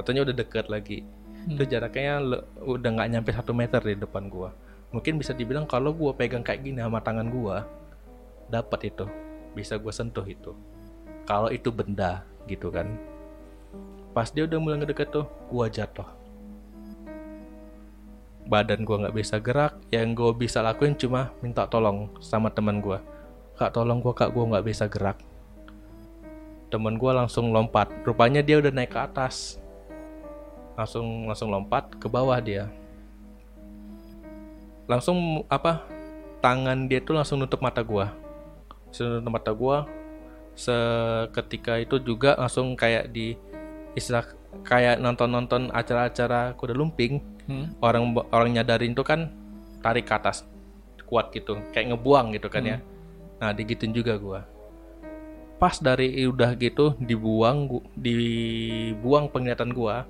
Tatanya 0.01 0.25
udah 0.25 0.35
deket 0.37 0.67
lagi. 0.71 1.05
Itu 1.45 1.69
jaraknya 1.69 2.25
udah 2.65 2.89
nggak 2.89 3.09
nyampe 3.11 3.31
satu 3.37 3.53
meter 3.53 3.85
di 3.85 4.01
depan 4.01 4.33
gua 4.33 4.64
mungkin 4.95 5.19
bisa 5.19 5.35
dibilang 5.35 5.67
kalau 5.67 5.91
gua 5.91 6.15
pegang 6.15 6.47
kayak 6.47 6.63
gini 6.63 6.79
sama 6.79 7.03
tangan 7.03 7.27
gua 7.27 7.67
dapat 8.47 8.95
itu 8.95 9.11
bisa 9.59 9.75
gua 9.75 9.91
sentuh 9.91 10.23
itu. 10.23 10.55
Kalau 11.27 11.51
itu 11.51 11.75
benda 11.75 12.23
gitu 12.47 12.71
kan. 12.71 12.95
Pas 14.15 14.31
dia 14.31 14.47
udah 14.47 14.59
mulai 14.63 14.79
ngedeket 14.79 15.11
tuh 15.11 15.27
gua 15.51 15.67
jatuh. 15.67 16.07
Badan 18.47 18.87
gua 18.87 19.03
nggak 19.03 19.17
bisa 19.19 19.43
gerak 19.43 19.75
yang 19.91 20.15
gua 20.15 20.31
bisa 20.31 20.63
lakuin 20.63 20.95
cuma 20.95 21.35
minta 21.43 21.67
tolong 21.67 22.15
sama 22.23 22.47
teman 22.55 22.79
gua. 22.79 23.03
Kak 23.59 23.75
tolong 23.75 23.99
gua 23.99 24.15
kak 24.15 24.31
gua 24.31 24.55
nggak 24.55 24.67
bisa 24.71 24.87
gerak. 24.87 25.19
Temen 26.71 26.95
gua 27.03 27.19
langsung 27.27 27.51
lompat. 27.51 27.91
Rupanya 28.07 28.47
dia 28.47 28.63
udah 28.63 28.71
naik 28.71 28.95
ke 28.95 29.01
atas. 29.03 29.59
Langsung 30.79 31.27
langsung 31.27 31.51
lompat 31.51 31.99
ke 31.99 32.07
bawah 32.07 32.39
dia 32.39 32.71
langsung 34.85 35.43
apa 35.49 35.85
tangan 36.41 36.87
dia 36.87 37.01
tuh 37.01 37.17
langsung 37.17 37.41
nutup 37.41 37.61
mata 37.61 37.81
gua. 37.81 38.13
Nutup 38.93 39.33
mata 39.33 39.51
gua 39.51 39.89
seketika 40.55 41.83
itu 41.83 41.99
juga 41.99 42.39
langsung 42.39 42.79
kayak 42.79 43.11
di 43.11 43.35
istilah 43.99 44.23
kayak 44.63 45.03
nonton-nonton 45.03 45.75
acara-acara 45.75 46.55
kuda 46.55 46.75
lumping 46.75 47.19
Hmm. 47.45 47.77
orang 47.85 48.17
orang 48.33 48.57
nyadarin 48.57 48.97
tuh 48.97 49.05
kan 49.05 49.29
tarik 49.85 50.09
ke 50.09 50.17
atas 50.17 50.49
kuat 51.05 51.29
gitu 51.37 51.61
kayak 51.77 51.93
ngebuang 51.93 52.33
gitu 52.33 52.49
kan 52.49 52.65
ya. 52.65 52.79
Nah 53.37 53.53
digituin 53.53 53.93
juga 53.93 54.17
gua. 54.17 54.49
Pas 55.61 55.77
dari 55.77 56.25
udah 56.25 56.57
gitu 56.57 56.97
dibuang 56.97 57.69
gu- 57.69 57.87
dibuang 57.93 59.29
penglihatan 59.29 59.77
gua 59.77 60.09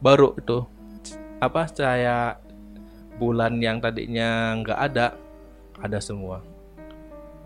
baru 0.00 0.34
itu 0.34 0.64
apa 1.38 1.68
cahaya 1.68 2.40
bulan 3.22 3.62
yang 3.62 3.78
tadinya 3.78 4.58
nggak 4.58 4.78
ada 4.90 5.14
ada 5.78 5.98
semua. 6.02 6.42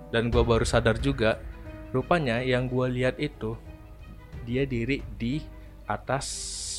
Dan 0.09 0.33
gua 0.33 0.41
baru 0.41 0.65
sadar 0.65 0.97
juga 0.97 1.37
rupanya 1.93 2.41
yang 2.41 2.65
gua 2.65 2.89
lihat 2.89 3.21
itu 3.21 3.61
dia 4.49 4.65
diri 4.65 5.05
di 5.21 5.45
atas 5.85 6.25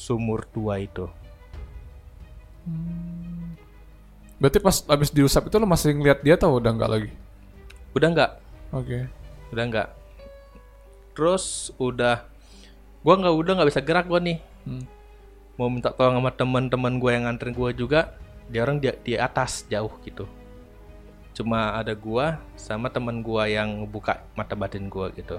sumur 0.02 0.50
tua 0.50 0.82
itu. 0.82 1.06
Berarti 4.42 4.58
pas 4.58 4.82
habis 4.90 5.14
diusap 5.14 5.46
itu 5.46 5.56
lo 5.62 5.70
masih 5.70 5.94
ngeliat 5.94 6.26
dia 6.26 6.34
atau 6.34 6.58
udah 6.58 6.74
enggak 6.74 6.90
lagi? 6.90 7.12
udah 7.94 8.10
nggak. 8.14 8.32
Oke. 8.74 9.00
udah 9.54 9.64
nggak. 9.70 9.90
Terus 11.14 11.70
udah 11.78 12.26
gua 13.06 13.14
nggak 13.22 13.36
udah 13.38 13.52
nggak 13.62 13.70
bisa 13.70 13.82
gerak 13.86 14.10
gua 14.10 14.18
nih. 14.18 14.42
Hmm. 14.68 14.84
mau 15.58 15.74
minta 15.74 15.90
tolong 15.90 16.22
sama 16.22 16.30
teman-teman 16.30 17.02
gue 17.02 17.12
yang 17.18 17.26
nganterin 17.26 17.58
gue 17.58 17.72
juga 17.74 18.14
dia 18.48 18.64
orang 18.64 18.80
di, 18.80 18.88
di 19.04 19.14
atas 19.20 19.68
jauh 19.68 19.92
gitu. 20.04 20.28
Cuma 21.38 21.78
ada 21.78 21.94
gua 21.94 22.42
sama 22.58 22.90
teman 22.90 23.22
gua 23.22 23.46
yang 23.46 23.86
buka 23.86 24.26
mata 24.34 24.58
batin 24.58 24.90
gua 24.90 25.14
gitu 25.14 25.38